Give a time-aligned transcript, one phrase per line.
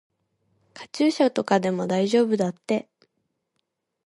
[0.73, 2.89] カチューシャとかでも大丈夫だって。